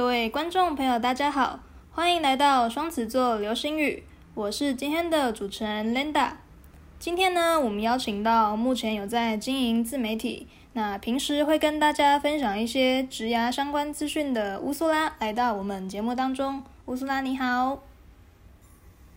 [0.00, 1.60] 各位观众朋友，大家好，
[1.92, 6.30] 欢迎来到双子座流星雨，我是今天的主持人 Linda。
[6.98, 16.64] 今天呢，我们邀请到目前有在经营自媒体，那平时会跟大家分享一些职涯相关资讯的乌苏拉来到我们节目当中。
[16.86, 17.82] 乌苏拉你好，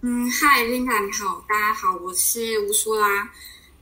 [0.01, 3.07] 嗯，嗨，Linda 你好，大家好，我是乌苏拉。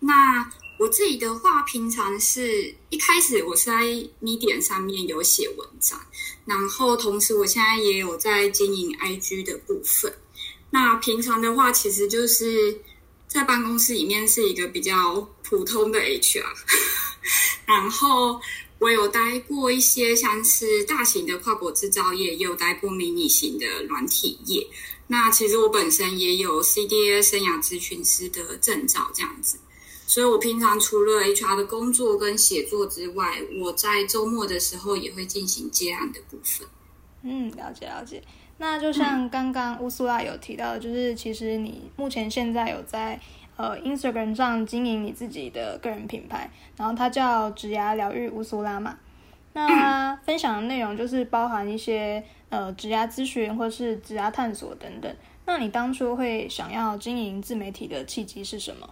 [0.02, 0.46] 那
[0.82, 3.84] 我自己的话，平常是一开始我是在
[4.20, 6.02] Medium 上面有写文章，
[6.44, 10.12] 然后同时我现在也有在经营 IG 的部分。
[10.72, 12.76] 那平常的话，其实就是
[13.28, 16.44] 在办公室里面是一个比较普通的 HR，
[17.68, 18.42] 然后
[18.80, 24.66] 我有待过一些像是大型的跨国制造业，也有待过迷你型的软体业。
[25.06, 29.60] 那其实我本身也有 CDA 生涯咨询师的证照，这样子。
[30.12, 36.68] 所以，我平常除了 HR 的工作跟写作之外，我在周末的时候也会进行接案的部分。
[37.22, 38.22] 嗯，了解了解。
[38.58, 43.18] 那就像刚刚乌苏拉有提到的，就是其实你目前现在有在
[43.56, 48.98] 呃 Instagram 上经营你自己的个人品牌，然后它叫“指牙疗愈乌苏拉”嘛。
[49.54, 55.16] 那分享的内容就是包含一些呃职涯咨询或是职涯探索等等。
[55.46, 58.90] 那你当初会想要经营自媒体的契机是什么？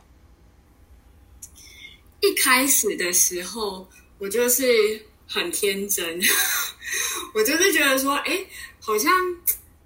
[2.22, 6.20] 一开始的时候，我就是很天真，
[7.34, 8.46] 我就是觉得说，哎，
[8.80, 9.12] 好像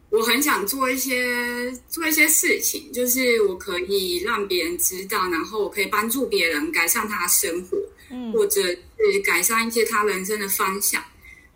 [0.10, 7.78] 我很想做一些做一些事情，就是我可以让别人知道，然后我可以帮助别人改善他的生活，
[8.10, 11.04] 嗯，或者是改善一些他人生的方向。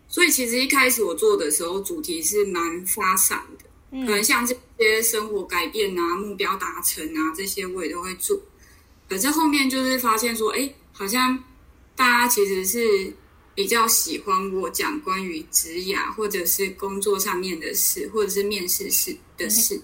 [0.08, 8.40] 所以其实一开始我做的时候，主题是蛮发散的，可能像这些生活改变啊、目标达成啊这些，我也都会做。
[9.08, 11.42] 可是后面就是发现说，哎，好像
[11.96, 13.12] 大家其实是
[13.54, 19.80] 比较喜欢我讲关于职涯或者是工作上面的事，或者是面试事的事。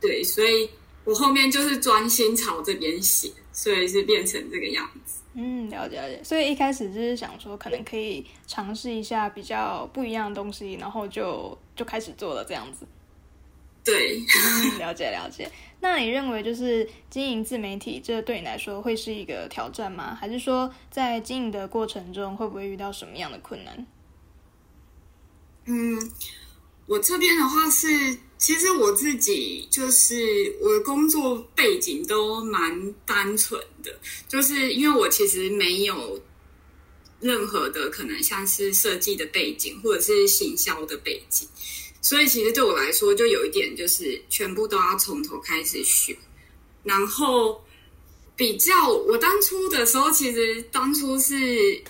[0.00, 0.70] 对，所以
[1.04, 5.20] 我后面就是专心朝这边写，所以是变成这个样子。
[5.34, 6.22] 嗯，了解了解。
[6.24, 12.86] 所以一开始就是想说，可能可以尝试一下比较不一样的东西，然后就就开始做了这样子。
[13.86, 14.20] 对，
[14.78, 15.50] 了解了解。
[15.80, 20.14] 那你认为就是经营自媒体，这对你来说会是一个挑战吗？
[20.14, 23.86] 还是说在经营的过程中会不会遇到什么样的困难？
[25.66, 26.10] 嗯，
[26.86, 36.20] 我这边的话是，其实我自己就是我的工作背景都蛮单纯的，就是因为我其实没有
[37.20, 41.46] 任何的可能像是设计的背景或者是行销的背景。
[42.08, 46.16] 所以其实对我来说，就有一点就是全部都要从头开始学。
[46.84, 47.60] 然后
[48.36, 51.34] 比较我当初的时候，其实当初是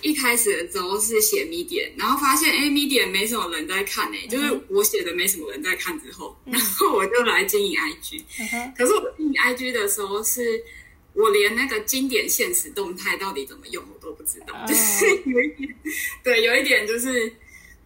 [0.01, 8.73] 一开始的时候是写 Medium，然后发现哎，Medium 没什么人在看哎，就是我写的没什么人在看之后， 然后我就来经营 IG。
[8.75, 10.59] 可是我经营 IG 的时候，是
[11.13, 15.75] 我连那个经典现实动态到底怎么用我都不知道， 就是有一点，
[16.23, 17.31] 对，有一点就是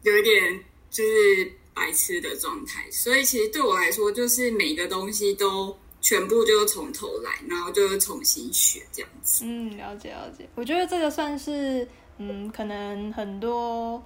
[0.03, 1.51] 有一点就是。
[1.73, 9.45] 白痴的状态，所以其实对我来说，就是每个东西都全部就从头来，然后就是重新学这样子。
[9.45, 10.47] 嗯，了解了解。
[10.55, 11.87] 我觉得这个算是，
[12.17, 14.03] 嗯，可能很多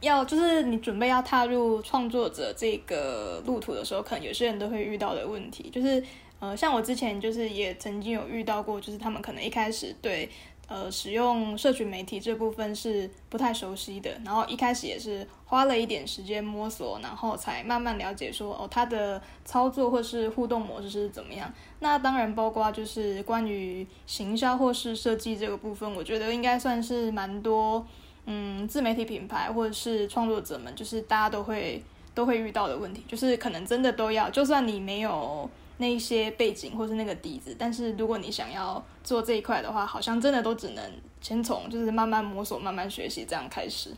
[0.00, 6.02] 要就是你准备要踏入创作者这个路途的时候，可能有些人都会遇到的问题，就是
[6.38, 10.30] 呃，像我之前就是也曾经有遇到过，就是他们可能一开始对。
[10.66, 21.52] 呃，使用社群媒体这部分是不太熟悉的，然后一开始也是花了一点时间摸索，然后才慢慢了解说哦，它的操作或是互动模式是怎么样。
[21.80, 27.86] 那当然包括就是关于行销或是设计这个部分，我觉得应该算是蛮多
[28.24, 31.82] 嗯自媒体品牌或者是创作者们，就是大家都会
[32.14, 35.50] 都会遇到的问题，就是可能真的都要，就算你没有。
[35.78, 43.90] 那一些背景或是那个底子，但是如果你想要做这一块的话，好像真的都只能先从就是慢慢摸索、慢慢学习这样开始。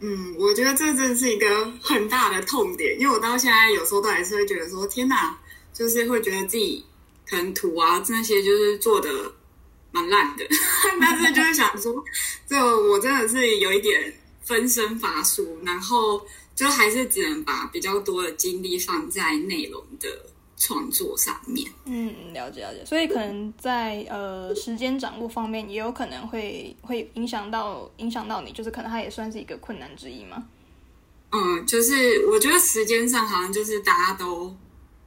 [0.00, 5.38] 嗯，我觉得这真的是一个很大的痛点，因为我到现在有时候都还是会觉得说，天哪，
[5.72, 6.84] 就是会觉得自己
[7.26, 9.08] 可能图啊那些就是做的
[9.92, 10.44] 蛮烂的，
[11.00, 12.04] 但是就是想说，
[12.46, 12.56] 就
[12.90, 14.12] 我真的是有一点
[14.42, 16.20] 分身乏术，然后
[16.54, 20.08] 就还是只能把比较多的精力放在内容的。
[20.56, 30.46] 创作上面，嗯，了解了解，所以可能在呃时间掌握方面，也有可能会会影响到影响到你，就是可能它也算是一个困难之一吗？
[31.32, 34.54] 嗯，就是我觉得时间上好像就是大家都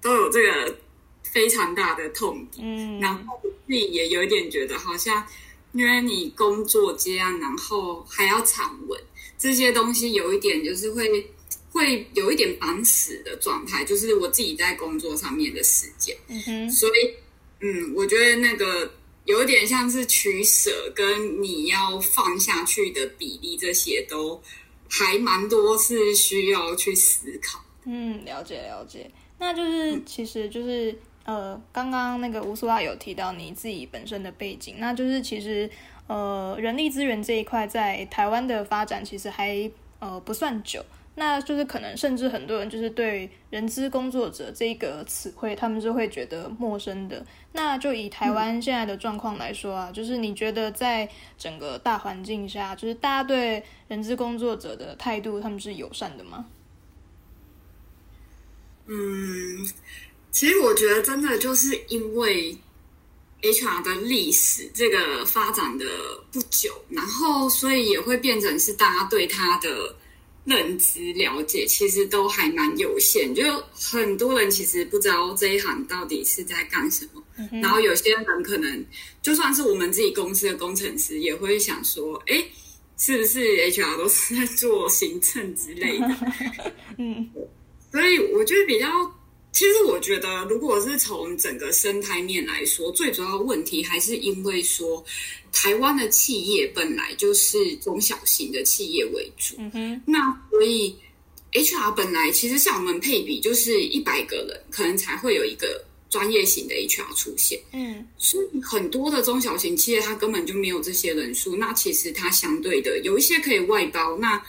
[0.01, 0.77] 都有这个
[1.23, 5.25] 非常大的痛点，嗯，然后自己也有一点觉得好像，
[5.73, 8.99] 因为你工作这样，然后还要产稳，
[9.37, 11.25] 这些东西有一点就是会
[11.71, 16.15] 会有一点绑死的状态，就是我自己在工作上面的时间。
[16.27, 17.13] 嗯哼，所以，
[17.61, 18.91] 嗯，我觉得那个
[19.25, 24.41] 有点像是取舍，跟你要放下去的比例，这些都
[24.89, 27.63] 还蛮多是需要去思考。
[27.85, 29.09] 嗯，了解了解。
[29.37, 30.93] 那就是其实就是
[31.29, 35.69] 呃，刚刚那个乌苏拉有提到你自己本身的背景，那就是其实
[36.07, 40.83] 呃，人力资源这一块在台湾的发展其实还呃不算久。
[41.15, 47.25] 那就是可能，甚至很多人就是对“人资工作者”这个词汇，他们是会觉得陌生的。
[47.51, 56.45] 那就以台湾现在的状况来说啊，就是你觉得在整个大环境下，就是大家对人资工作者的态度，他们是友善的吗？
[58.87, 58.95] 嗯，
[60.31, 62.55] 其实我觉得真的就是因为
[63.41, 65.85] HR 的历史这个发展的
[66.31, 69.95] 不久，然后所以也会变成是大家对他的。
[70.45, 77.21] 认知了解其实都还蛮有限，就很多人其实不知道这一行到底是在干什么。
[77.61, 78.83] 然后有些人可能
[79.21, 82.43] 就算是我们自己公司的工程师，也会想说：“哎，
[82.97, 86.07] 是不是 HR 都是在做行政之类的？
[86.97, 87.29] ”嗯，
[87.91, 88.87] 所以我觉得比较。
[89.51, 95.03] 其实我觉得，如果是从整个生态面来说，最主要问题还是因为说，
[95.51, 99.55] 台湾的企业本来就是中小型的企业为主。
[99.57, 100.01] 嗯哼。
[100.05, 100.19] 那
[100.51, 100.95] 所以
[101.53, 107.59] ，HR 本来其实像我们配比，就是一百个人，可能才会有一个专业型的 HR 出现。
[107.73, 108.07] 嗯。
[108.19, 111.55] 所以很多的中小型企业，它根本就没有这些人数。
[111.55, 114.15] 那其实它相对的有一些可以外包。
[114.19, 114.41] 那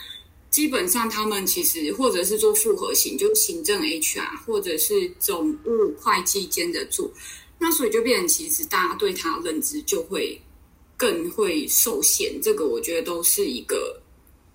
[0.51, 7.09] 基本上，他们其实或者是做复合型，就行政 HR，或者是总务会计兼着做，
[7.57, 10.37] 那所以就变成其实大家对他认知就会
[10.97, 12.37] 更会受限。
[12.41, 13.97] 这个我觉得都是一个，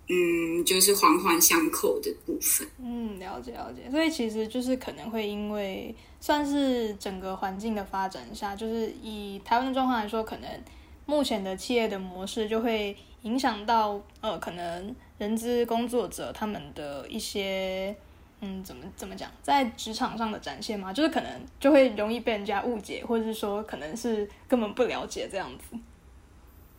[0.09, 2.69] 嗯，就是环环相扣的部分。
[2.79, 3.91] 嗯，了解了解。
[3.91, 10.63] 所以其实就是可能会因为算是整个环境的发展下，就是以台湾的状况来说，可能
[11.07, 14.95] 目前的企业的模式就会影响到呃，可能。
[15.19, 17.97] 人资工作者他们的一些，
[18.41, 25.77] 嗯，怎么怎么讲，在职场上的展现嘛，就是可能就会容易被人家误解，或者是说可能是根本不了解这样子。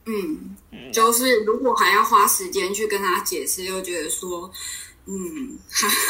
[0.05, 4.51] 嗯嗯，就是如果还要花时间去跟他解释，又觉得说。
[5.09, 5.57] 嗯，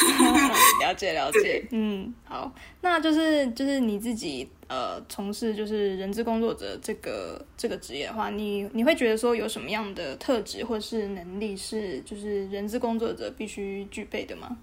[0.81, 2.51] 了解了解，嗯，好，
[2.81, 14.57] 那就是就是你自己呃从事就是人资工作者这个这个职业的话，你你会觉得说有什么样的特质或是能力是就是人资工作者必须具备的吗？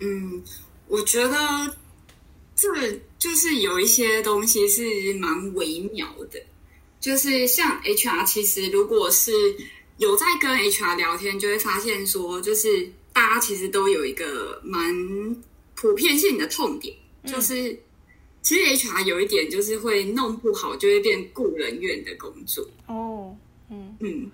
[0.00, 0.42] 嗯，
[0.88, 1.36] 我觉得
[2.54, 2.66] 这
[3.18, 6.40] 就是有一些东西是蛮微妙的，
[6.98, 9.30] 就是像 HR，其实如果是。
[9.98, 14.94] 有在跟 HR 聊天，就会发现说，就是大家其实都有一个蛮
[15.74, 16.94] 普遍性的痛点，
[17.24, 17.78] 就是
[18.42, 22.66] 其实 HR 有一点就是会弄不好，就会变雇人院的工作。
[22.86, 23.34] 哦，
[23.70, 24.30] 嗯嗯，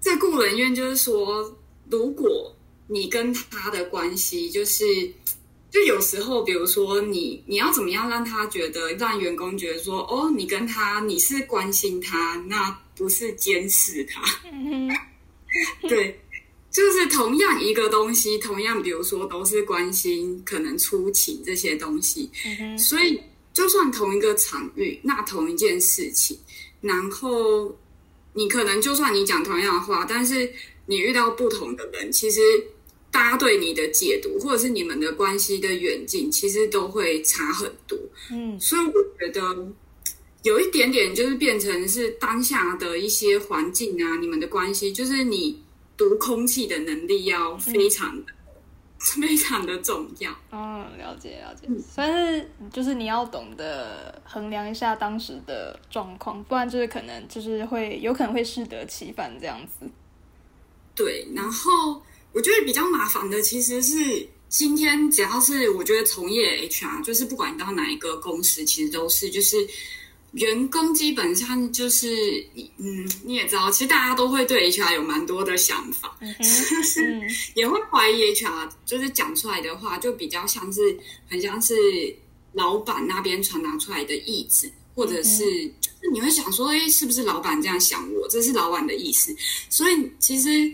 [0.00, 1.56] 这雇人院就是说，
[1.90, 2.54] 如果
[2.86, 4.84] 你跟他的关系就是，
[5.72, 12.78] 就有时候，比如说你你要怎么样让他觉得，让员工觉得说，哦，你跟他你是关心他，那。
[12.94, 14.22] 不是监视他，
[15.88, 16.20] 对，
[16.70, 22.30] 就是同样一个东西，同样比如说都是关心，可能出勤这些东西，
[22.78, 23.18] 所以
[23.54, 26.38] 就算同一个场域，那同一件事情，
[26.82, 27.74] 然后
[28.34, 30.52] 你可能就算你讲同样的话，但是
[30.86, 32.40] 你遇到不同的人，其实
[33.12, 37.96] 大家对你的解读，或者是你们的关系的远近，其实都会差很多。
[38.32, 39.72] 嗯，所以我觉得。
[40.44, 45.62] 有一点点就是变成是当下的一些环境啊，你们的关系，就是你
[45.96, 48.32] 读空气的能力要非常的、
[48.98, 50.36] 非常的重要。
[50.50, 51.68] 嗯，了解了解。
[51.94, 59.88] 但是就是你要懂得衡量一下当时的状况，不然就是可能就是会有可能会适得其反这样子。
[60.96, 62.02] 对，然后
[62.32, 69.56] 我觉得比较麻烦的其实是今天只要是我觉得从业 HR，就是不管你到哪一个公司，其实都是就是。
[70.32, 72.42] 员工基本上就是，
[72.78, 77.20] 嗯，你也知道，其实大家都会对 HR 有蛮多的想法， 就是
[77.54, 80.98] 也会怀疑 HR，就是讲出来的话就比较像是，
[81.28, 81.74] 很像是
[82.54, 85.44] 老板那边传达出来的意志，或者是
[85.82, 88.26] 就是你会想说，哎，是不是老板这样想我？
[88.28, 89.36] 这是老板的意思。
[89.68, 90.72] 所以其实，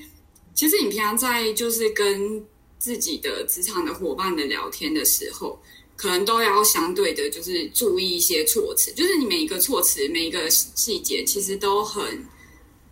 [0.59, 2.45] 其实你平常在就是跟
[2.81, 5.57] 自己的职场的伙伴的聊天的时候。
[6.01, 12.25] 可能都要相对的，就是注意一些措辞，就是你每一个措辞、每一个细节，其实都很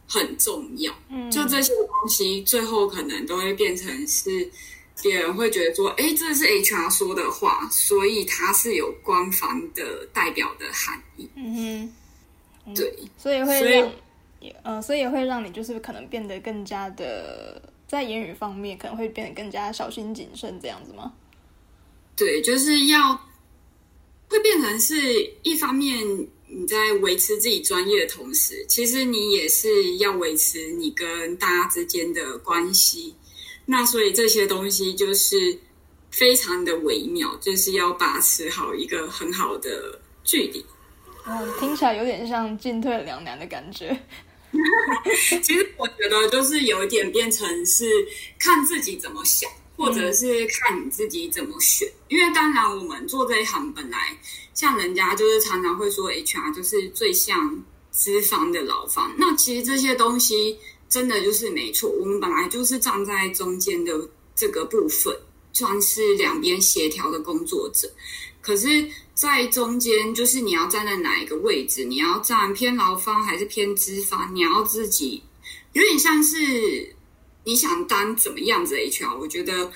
[0.09, 0.93] 很重要。
[1.09, 4.51] 嗯，就这些东西，最后可能都会变成是
[5.01, 11.29] 别人会觉得说，哎，这是 HR 说的话，所以它是有官方的代表的含义。
[11.37, 11.89] 嗯
[12.65, 13.89] 哼，对，所以会
[14.40, 21.12] 让，呃，所以也会让你就是可能变得更加的在言语方面可能会变得更加小心谨慎，这样子吗？
[22.16, 23.14] 对，就是要
[24.28, 24.95] 会变成是
[25.43, 26.07] 一方面
[26.49, 33.14] 你在维持自己专业的同时，其实你也是要维持你跟大家之间的关系。
[33.64, 35.59] 那所以这些东西就是
[36.11, 40.64] 非常的微妙，就是要把持好一个很好的距离。
[41.26, 43.97] 嗯，听起来有点像进退两难的感觉。
[45.42, 47.85] 其实我觉得就是有一点变成是
[48.38, 49.50] 看自己怎么想。
[49.78, 53.99] 或者是看你自己怎么选，因为当然我们做这一行本来
[54.54, 63.92] 像人家就是常常会说 HR 就是最像资方的劳方，那其实这些东西真的就是没错，我们本来就是站在中间的
[64.35, 65.14] 这个部分，
[65.57, 67.91] 算是两边协调的工作者。
[68.41, 75.23] 可是，在中间就是你要站在哪一个位置，你要站偏劳方还是偏资方，你要自己
[75.73, 76.95] 有点像是。
[77.49, 79.17] 你想当怎么样子的 HR？
[79.21, 79.71] 我觉得，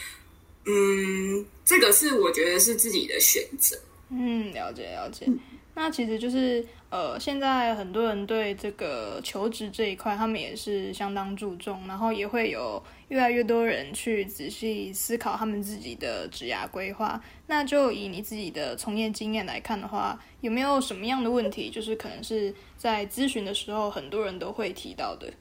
[0.65, 3.81] 嗯，这个是我觉得是自己的选择。
[4.11, 5.25] 嗯，了解了解。
[5.75, 17.23] 那其实就是呃，现在很多人对这个求职这一块，他们也是相当注重，然后也会有越来越多人去仔细思考他们自己的职涯规划。
[17.47, 25.33] 那就以你自己的从业经验来看的话，有没有什么样的问题，就是可能是在咨询的时候很多人都会提到的？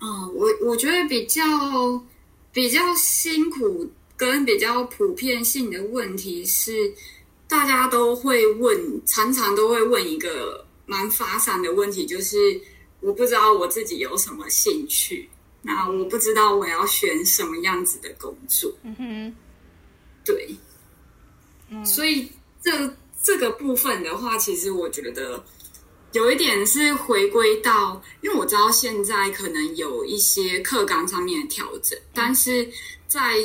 [0.00, 1.42] 嗯，我我觉得比较
[2.52, 6.72] 比较辛苦跟比较普遍性的问题是，
[7.48, 12.60] 大家都会问，常常都会问一个蛮发散的问题，就是
[13.00, 15.28] 我不知道我自己有什么兴趣，
[15.62, 18.72] 那我不知道我要选什么样子的工作。
[18.82, 19.34] 嗯哼，
[20.24, 20.54] 对，
[21.70, 22.30] 嗯，所以
[22.62, 25.42] 这这个部分的话，其实我觉得。
[26.12, 32.66] 有一点是回归到，因为我知道现在可能有一些课纲上面的调整，但是
[33.06, 33.36] 在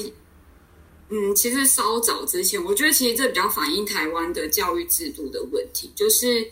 [1.10, 6.48] 嗯，其实稍早之前，我觉得其实这比较反映台湾的教育制度的问题，就是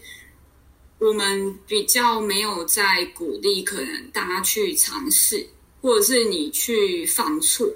[0.99, 5.47] 我们比较没有在鼓励可能大家去尝试，
[5.81, 7.67] 或者是你去犯错，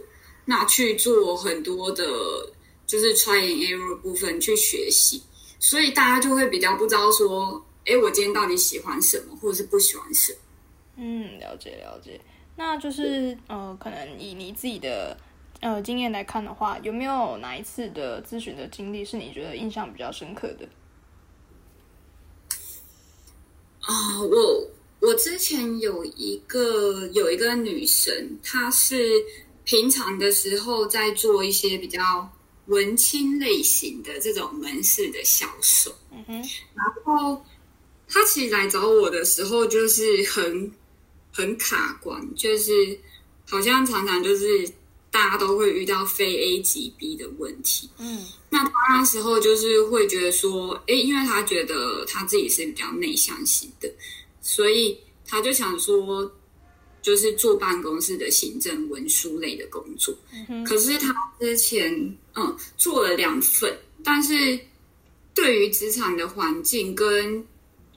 [0.46, 2.05] 那去做很多的，
[2.86, 5.22] 就是 try and error 部分去学习，
[5.60, 7.63] 所以大家就会比较不知道说。
[7.88, 10.39] 哎，我今天到底喜欢什么，或者是不喜欢什么？
[10.98, 12.20] 嗯，了解了解。
[12.55, 15.15] 那就是呃，可能以你自己的
[15.65, 20.69] 呃经验来看的话，有没有哪一次的咨询的经历是你觉得印象比较深刻的？
[23.81, 24.69] 啊，我
[25.00, 28.95] 我之前有一个有一个女生，她是
[29.63, 32.29] 平常的时候在做一些比较
[32.67, 36.34] 文青类型的这种门市的销售，嗯哼，
[36.75, 37.43] 然后。
[38.07, 40.72] 她其实来找我的时候，就是很
[41.34, 42.72] 很卡关，就是
[43.50, 44.72] 好像常常就是
[45.15, 47.89] 大家都会遇到非 A 即 B 的问题。
[47.98, 53.89] 嗯，那他那时候就是会觉得说，哎，因为他觉得他自己是比较内向型的，
[54.41, 56.29] 所以他就想说，
[57.01, 60.13] 就是做办公室的行政文书类的工作。
[60.50, 61.93] 嗯可是他之前
[62.34, 64.60] 嗯做了两份，但是
[65.34, 67.41] 对于职场的环境跟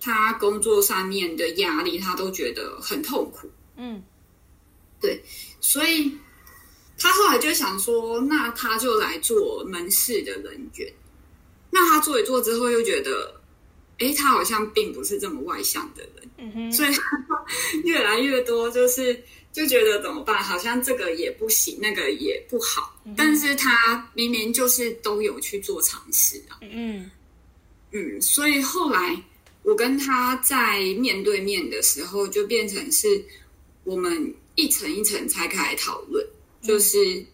[0.01, 3.51] 他工作上面的压力，他都觉得很痛苦。
[3.77, 4.01] 嗯，
[5.01, 5.21] 对，
[5.61, 6.13] 所以
[6.99, 10.93] 他后来就想说，那他就来做门市的人员。
[11.71, 13.41] 那他做一做之后，又觉得，
[13.99, 16.31] 哎，他好像并不是这么外向的人。
[16.39, 16.91] 嗯哼，所以
[17.85, 20.43] 越来越多就是就觉得怎么办？
[20.43, 23.01] 好像这个也不行，那个也不好。
[23.17, 26.59] 但是他明明就是都有去做尝试啊。
[26.63, 27.11] 嗯
[27.93, 29.23] 嗯，所以后来。
[29.65, 33.23] 我跟他在面对面的时候，就变成是
[33.85, 36.27] 我们一层一层拆开来讨论，
[36.63, 37.25] 就是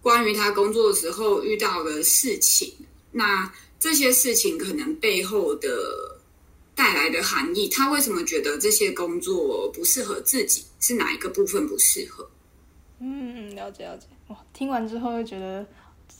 [0.00, 2.72] 关于他工作的时候遇到的事情。
[3.10, 6.20] 那这些事情可能背后的
[6.74, 10.64] 带来的含义，他为什么觉得这些工作不适合自己？
[10.80, 12.28] 是哪一个部分不适合？
[13.00, 14.06] 嗯，了解了解。
[14.28, 15.66] 哇，听完之后又觉得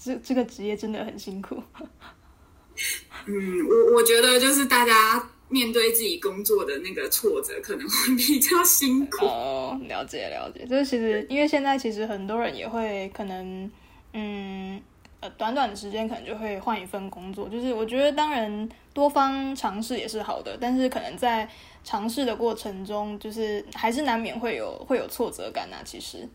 [0.04, 1.62] 这这个职业真的很辛苦。
[3.26, 5.30] 嗯，我我觉得就是大家。
[5.54, 9.24] 面对自己工作的那个挫折，可能会比较辛苦。
[9.24, 13.70] 哦，了解了解，就是其实因为现在其实很多人也会可能，
[14.14, 14.82] 嗯
[15.20, 17.48] 呃短短的时间可能就会换一份工作。
[17.48, 21.48] 就是我觉得当然多方尝试也是好的，但是可能在
[21.84, 25.78] 尝试的过程中，就是还是难免会有会有挫折感啊。
[25.84, 26.28] 其实，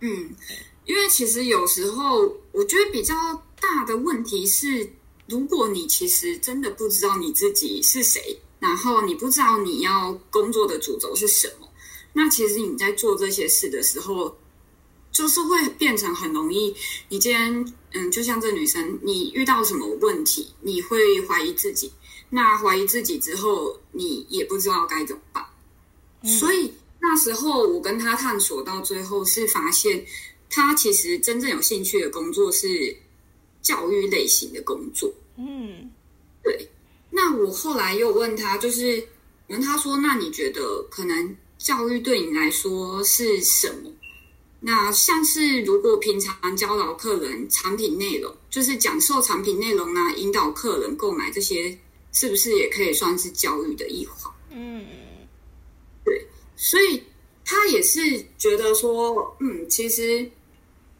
[0.00, 0.08] 嗯，
[0.84, 2.20] 因为其实有时候
[2.52, 3.14] 我觉得比较
[3.58, 4.92] 大的问题是，
[5.30, 11.68] 如果你其实真的不知道你自己是谁，然后你不知道你要工作的主轴是什么，
[12.12, 14.36] 那其实你在做这些事的时候，
[15.12, 16.74] 就是会变成很容易。
[17.08, 21.92] 你今天，嗯，就像这女生，你遇到什么问题，你会怀疑自己。
[22.28, 25.46] 那怀疑自己之后，你也不知道该怎么办。
[26.24, 30.04] 所以那时候我跟他探索到最后，是发现
[30.48, 32.96] 他其实真正有兴趣的工作是
[33.62, 35.12] 教育类型的工作。
[35.40, 35.90] 嗯，
[36.42, 36.68] 对。
[37.10, 39.02] 那我后来又问他，就是
[39.48, 43.90] 问他说：“那你觉得可能教育对你来说是什么？”
[44.60, 51.78] 那像是如果平常教导客人产品内容，就是讲授产品内容啊，引导客人购买这些。
[52.12, 54.34] 是不是也可以算是教育的一环？
[54.50, 54.84] 嗯，
[56.04, 57.00] 对，所以
[57.44, 58.00] 他也是
[58.36, 60.28] 觉得说，嗯，其实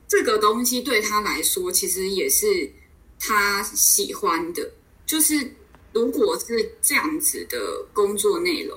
[0.07, 2.73] 这个东西对他来说，其实也是
[3.21, 4.69] 他喜欢的。
[5.07, 5.55] 就是
[5.93, 8.77] 如果是这样子的工作内容，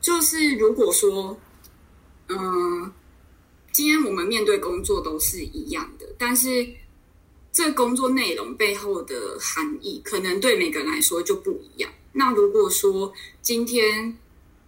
[0.00, 1.38] 就是如果说，
[2.28, 2.90] 嗯，
[3.72, 6.66] 今天我们面对工作都是一样的，但是。
[7.52, 11.90] 这工作内容背后的含义，可能对每个人来说就不一样。
[12.12, 14.16] 那如果说今天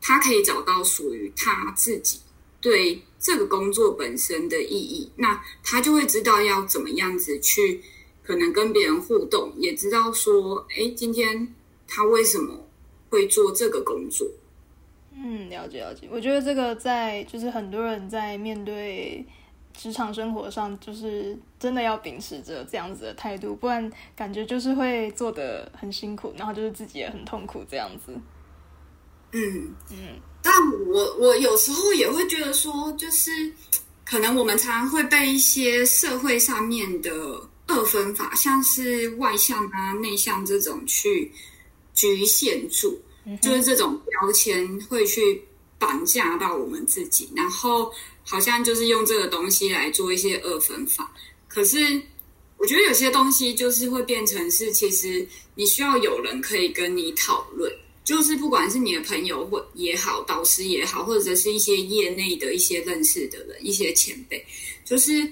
[0.00, 2.18] 他可以找到属于他自己
[2.60, 7.80] 对这个工作本身的意义，那他就会知道要怎么样子去
[8.22, 11.54] 可能跟别人互动，也知道说，哎，今天
[11.86, 12.58] 他为什么
[13.10, 14.26] 会做这个工作？
[15.14, 16.08] 嗯，了解了解。
[16.10, 19.24] 我觉得这个在就是很多人在面对。
[19.74, 28.12] 职场生活上，就是真的要秉持着这样子的态度，不然感觉就是会做的很辛苦，然后就是自己也很痛苦这样子。
[29.32, 30.52] 嗯嗯，但
[30.90, 33.30] 我我有时候也会觉得说，就是
[34.04, 37.10] 可能我们常常会被一些社会上面的
[37.66, 41.30] 二分法，像是外向啊、内向这种去
[41.94, 43.00] 局限住，
[43.40, 45.42] 就是这种标签会去
[45.78, 47.92] 绑架到我们自己，然后。
[48.24, 51.12] 好像就是用这个东西来做一些二分法，
[51.48, 52.00] 可是
[52.56, 57.68] 我觉得有些东西就是会变成是，其实你需要有人可以跟你讨论，
[58.04, 64.46] 就是不管是你的朋友或也好，导师也好，或者是一些业内的一些认识的人、一些前辈，
[64.84, 65.28] 就是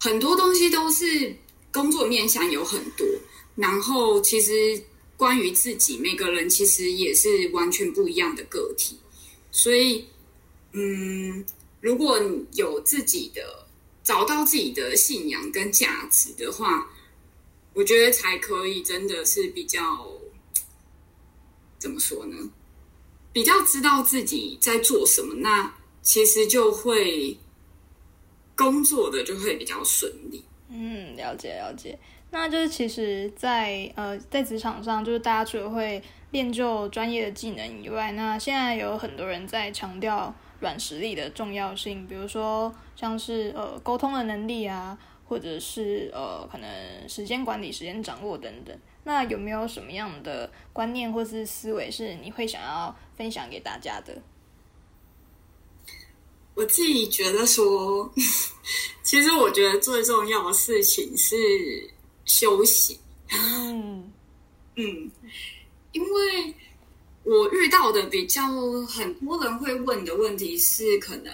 [0.00, 1.32] 很多东西都是
[1.74, 3.06] 工作面向有很多，
[3.54, 4.82] 然后其实
[5.18, 8.98] 关于自己每个人其实也是完全不一样的个体，
[9.50, 10.06] 所以
[10.72, 11.44] 嗯。
[11.80, 13.66] 如果你有自己的
[14.02, 16.90] 找到自己的信仰跟价值的话，
[17.74, 20.10] 我觉得才可以真的是比较
[21.78, 22.50] 怎么说呢？
[23.34, 27.36] 比较知道自己在做什么，那其实就会
[28.56, 30.42] 工作的就会比较顺利。
[30.68, 31.98] 嗯，了解了解。
[32.30, 40.34] 那就是其实，在呃在职场上，就是大家除了会练就专业的技能以外，那现在有很多人在强调。
[40.60, 44.96] 软实力的重要性，比如说像是呃沟通的能力啊，
[45.28, 48.74] 或者是呃可能时间管理、时间掌握等等。
[49.02, 54.16] 那有没有什么样的观念或是思维是你会想要分享给大家的？
[56.54, 58.12] 我自己觉得说，
[59.02, 61.34] 其实我觉得最重要的事情是
[62.24, 62.98] 休息。
[63.30, 64.12] 嗯
[64.76, 65.10] 嗯，
[65.92, 66.54] 因为。
[67.26, 68.42] 我遇到的比较
[68.86, 71.32] 很多人会问的问题是，可能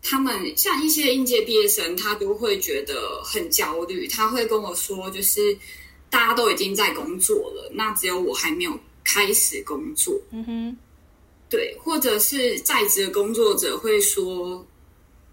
[0.00, 4.06] 他们像一些应届毕业生，他都会觉得很焦虑。
[4.06, 5.58] 他会跟我说，就是
[6.08, 10.16] 大家都已经在工作了，那只有我还没有开始工作。
[10.30, 10.76] 嗯哼，
[11.50, 14.66] 对，或者是在职的工作者会说，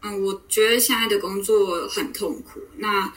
[0.02, 3.14] 嗯，我觉得现在的工作很痛苦，那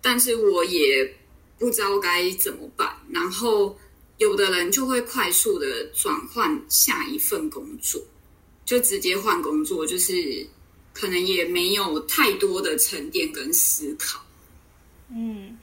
[0.00, 1.14] 但是我也
[1.58, 3.76] 不知道该怎么办，然后。
[4.20, 7.98] 有的人就会快速的转换下一份工作，
[8.66, 10.46] 就直接换工作，就是
[10.92, 14.22] 可能也没有太多的沉淀跟思考。
[15.10, 15.56] 嗯，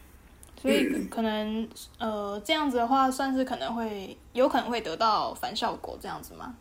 [0.61, 1.67] 所以可能
[1.97, 6.55] 呃这样子的话，算是可能会有可能会得到反效果，这样子吗？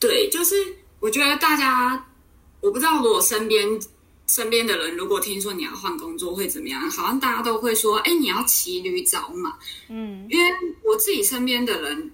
[0.00, 0.54] 对，就是
[1.00, 2.06] 我觉得大家，
[2.60, 3.80] 我不知道如果身边。
[4.26, 6.80] 身边的人如果听说你要换工作会怎么样？
[6.90, 9.52] 好像大家都会说：“哎，你要骑驴找马。”
[9.88, 10.50] 嗯，因为
[10.82, 12.10] 我自己身边的人，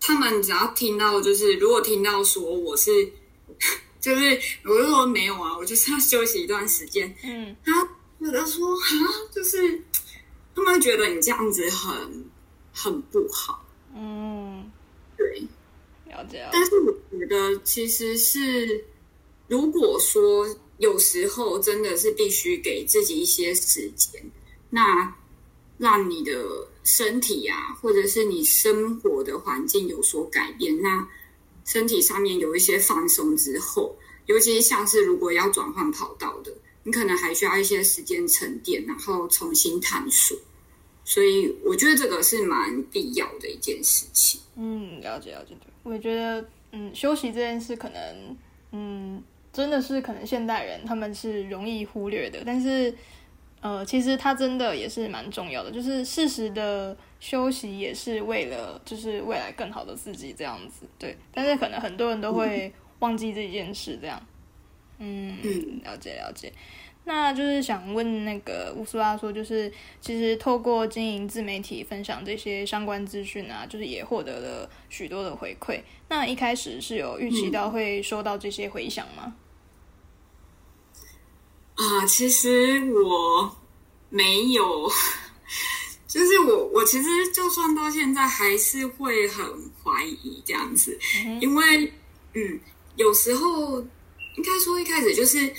[0.00, 2.90] 他们只要听到就是如果听到说我是，
[4.00, 7.14] 就是我就说没有啊，我就是要休息一段时间。
[7.22, 7.86] 嗯，他
[8.24, 8.80] 觉得说啊，
[9.30, 9.82] 就是
[10.54, 12.24] 他们觉得你这样子很
[12.72, 13.66] 很不好。
[13.94, 14.70] 嗯，
[15.16, 15.42] 对，
[16.06, 16.50] 了解了。
[16.52, 18.84] 但是我觉得其实是，
[19.46, 20.46] 如果说
[20.78, 24.22] 有时候真的是必须给自己一些时间，
[24.70, 25.14] 那
[25.76, 31.06] 让你的身体啊，或者是你生活的环境有所改变，那
[31.64, 36.52] 身体上面有一些放松之后，尤其像是如果要转换跑道的，
[36.84, 40.36] 你可能还需要一些时间沉淀，然后重新探索。
[41.06, 44.40] 所以我觉得这个是蛮必要的一件事情。
[44.56, 45.54] 嗯，了解了解。
[45.82, 48.36] 我觉得，嗯，休息这件事可能，
[48.72, 52.94] 嗯，真的是可能现代人他们是容易忽略的，但是，
[53.60, 60.86] 呃，其实它真的也是蛮重要的，就是适时的休息也是为了就是未来更好的自己这样子。
[60.98, 64.18] 对，但是可能很多人都会忘记这件事，这样。
[64.98, 66.52] 了解了解。
[67.06, 75.82] 那就是想问那个乌苏拉说，就是其实透过经营自媒体分享这些相关资讯啊，就是也获得了许多的回馈。
[76.08, 79.36] 那一开始是有预期到会收到这些回响吗？
[81.74, 83.54] 啊，其实我
[84.08, 84.88] 没有，
[86.08, 89.44] 就是我我其实就算到现在还是会很
[89.82, 90.98] 怀疑这样子，
[91.40, 91.92] 因为
[92.32, 92.60] 嗯，
[92.96, 93.84] 有时候
[94.36, 95.52] 应该说一开始就是。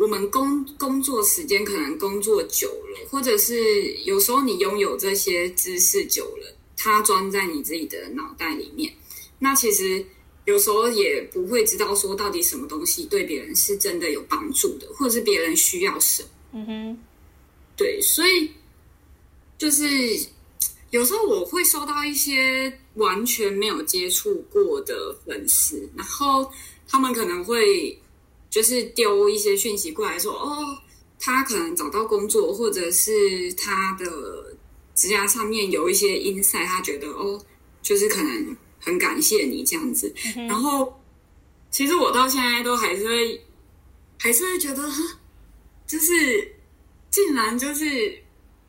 [0.00, 8.92] 我们工工作时间可能工作久了，或者是有时候你拥有这些知识久了，它装在你自己的脑袋里面，
[9.40, 10.06] 那其实
[10.44, 16.28] 有时候也不会知道说到底什么东西对别人是真的有帮助的，或者是别人需要什么。
[16.52, 16.98] 嗯哼，
[17.76, 18.48] 对，所以
[19.58, 19.84] 就是
[20.90, 26.48] 有时候我会收到一些完全没有接触过的粉丝，然后
[26.88, 27.96] 他们可能会。
[28.50, 30.56] 就是丢一些讯息过来说，哦，
[31.20, 34.56] 他可能找到工作，或者是他的
[34.94, 37.38] 指甲上面有一些 insight，他觉得哦，
[37.82, 40.10] 就是可能很感谢你这样子。
[40.34, 40.98] 然后，
[41.70, 43.38] 其实我到现在都还是会，
[44.18, 44.82] 还是会觉得，
[45.86, 46.50] 就是
[47.10, 48.18] 竟然就是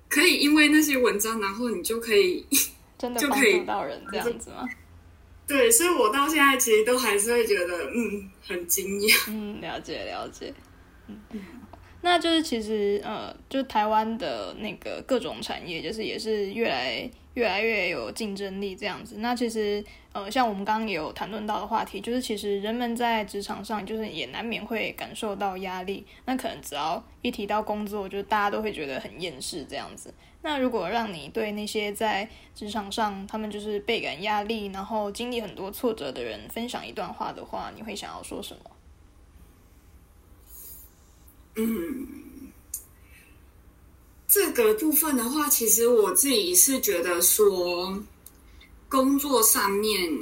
[0.10, 2.46] 可以因为那些文章，然后你就可以
[3.00, 4.68] 真的帮助到人这样子吗？
[5.50, 9.24] 对，所以我到现在其实都还是会觉得，嗯，很惊讶。
[9.30, 10.54] 嗯，了解了解。
[11.08, 11.20] 嗯，
[12.02, 19.16] 那就是其实呃，就台湾的那个各种产业，就是也是越来越来越有竞争力这样子。
[19.20, 19.84] 那其实
[20.14, 26.06] 呃，像我们刚刚也有谈论到的话题，就是其实人们在职场上，就是也难免会感受到压力。
[26.26, 30.14] 那可能只要一提到工作，就大家都会觉得很厌世这样子。
[30.42, 38.72] 那如果让你对那些在职场上他们就是倍感压力，然后经历很多挫折的人分享一段话的话，你会想要说什么？
[41.60, 42.08] 嗯，
[44.28, 48.02] 这个部分的话，其实我自己是觉得说，
[48.88, 50.20] 工作上面，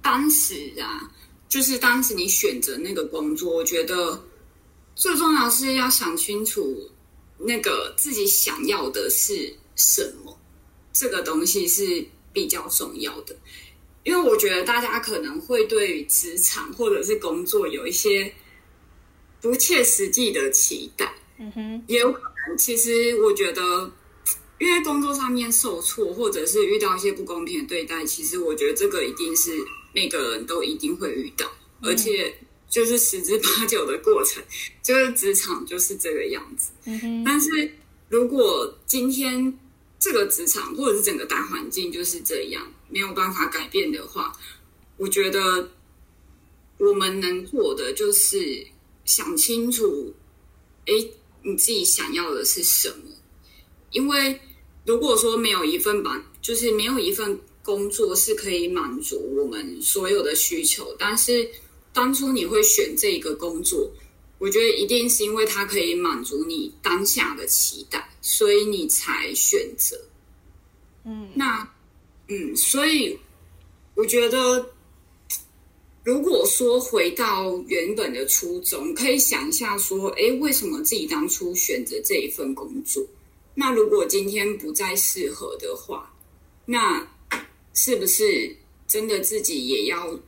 [0.00, 1.10] 当时啊，
[1.48, 4.24] 就是当时你选择那个工作，我觉得
[4.94, 6.88] 最重要是要想清楚。
[7.44, 10.38] 那个自己想要的是什么？
[10.92, 13.34] 这个东西是比较重要的，
[14.04, 18.32] 因为我觉得大家可能会对职场或者是工作有一些
[19.42, 21.14] 不切实际的期待。
[21.38, 23.92] 嗯哼，也有可能，其实我觉得，
[24.58, 29.50] 因为工作上面受挫，或者是遇到一些不公平的对待，其实我觉得这个一定是
[29.92, 31.46] 每个人都一定会遇到，
[31.82, 32.34] 而且。
[32.72, 34.42] 就是十之八九的过程，
[34.82, 36.70] 就是职场就是这个样子。
[36.86, 37.70] 嗯但是
[38.08, 39.58] 如果今天
[39.98, 44.32] 这个职场或者是整个大环境就是这样，没有办法改变的话，
[44.96, 45.70] 我觉得
[46.78, 48.66] 我们能做的就是
[49.04, 50.14] 想清楚，
[50.86, 50.92] 哎，
[51.42, 53.10] 你自己想要的是什么？
[53.90, 54.40] 因为
[54.84, 61.50] 如果说没有一份满，就是没有一份工作是可以满足我们所有的需求，但是。
[61.94, 63.92] 当初你会选这一个工作，
[64.38, 70.00] 我觉得一定是因为它可以满足你当下的期待，所以你才选择。
[71.04, 71.70] 嗯，那，
[72.28, 73.18] 嗯，所以
[73.94, 74.72] 我觉得，
[76.04, 83.04] 如果说回到原本的初衷，可以想一下说，哎，为什么自己当初选择这一份工作？
[83.54, 86.12] 那如果今天不再适合的话，
[86.64, 87.06] 那
[87.74, 90.18] 是不是真的自己也要？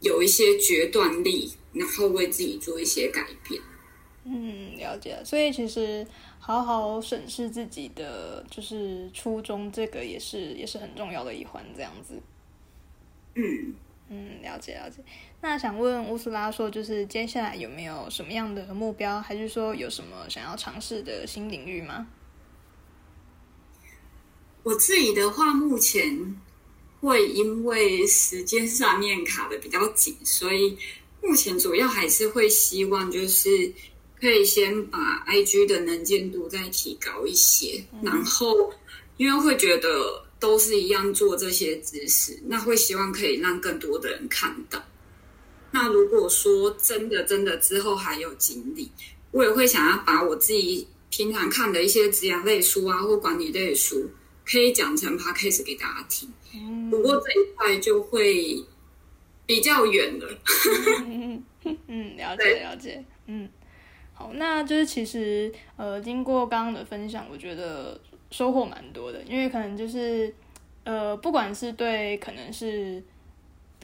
[0.00, 3.60] 有一些决断力，然后为自己做一些改变。
[4.24, 5.18] 嗯，了解。
[5.24, 6.06] 所以其实
[6.38, 11.64] 好好审视自己的就是初衷，这个也是也是很重要的一环。
[11.74, 12.20] 这样子。
[13.36, 13.74] 嗯，
[14.08, 15.02] 嗯，了解了解。
[15.40, 22.06] 那想问乌斯拉说，就是接下来有没有什么样的目标，还是说有什么想要尝试的新领域吗？
[24.62, 26.40] 我自己的话，目前
[27.00, 30.78] 会因为时间上面卡的比较紧，所以
[31.20, 33.72] 目前主要还是会希望就是
[34.20, 38.72] 可以先把 IG 的能见度再提高一些，然后
[39.16, 40.25] 因为会觉得。
[40.38, 44.82] 都是一样做这些知识，那会希望可以让更多的人看到。
[45.70, 48.90] 那如果说真的真的之后还有精力，
[49.30, 54.10] 我也会想要把我自己平常看的一些职业类书啊，或管理类书，
[54.44, 56.30] 可以讲成 podcast 给大家听。
[56.90, 58.62] 不过这一块就会
[59.46, 60.38] 比较远了。
[61.04, 61.44] 嗯
[61.88, 63.04] 嗯，了解了解。
[63.26, 63.48] 嗯，
[64.14, 67.98] 好，那就是其实呃，经过刚刚的分享，我觉得。
[68.30, 70.34] 收获蛮多的，因为可能就是，
[70.84, 73.02] 呃，不管是对可能是，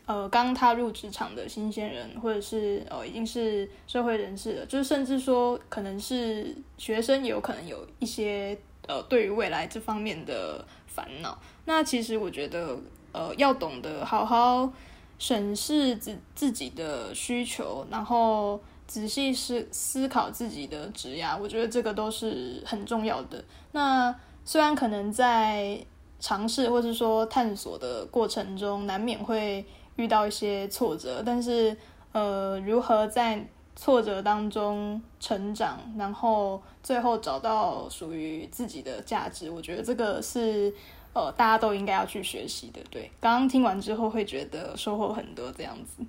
[0.04, 11.38] 呃，刚踏入职场的新鲜人，或者是呃已经是社会人士了，就是甚至说可能是学生，也有可能有一些呃对于未来这方面的烦恼。
[11.64, 12.76] 那其实我觉得，
[13.12, 14.72] 呃，要懂得好好
[15.18, 23.42] 审视自自己的需求，然后仔细思思考自己的职涯，我觉得这个都是很重要的。
[23.70, 24.12] 那
[24.44, 25.78] 虽然可能在
[26.18, 29.64] 尝试或是说探索的过程中，难免会
[29.96, 31.76] 遇到一些挫折，但是
[32.12, 40.72] 呃，如何在挫折当中成长，然后最后找到属于自己的价值，我觉得这个是
[41.12, 42.80] 呃大家都应该要去学习的。
[42.90, 46.04] 对，刚刚听完之后会觉得收获很多，这样子。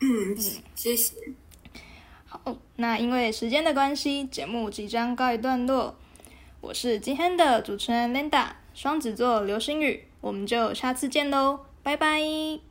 [0.00, 0.36] 嗯，
[0.74, 1.14] 谢谢。
[2.26, 2.40] 好，
[2.76, 5.94] 那因为时间的关系，节目即将告一段落。
[6.60, 12.67] 我是今天的主持人 Linda，双子座流星雨，我们就下次见喽，拜拜。